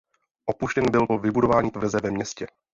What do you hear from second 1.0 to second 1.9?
po vybudování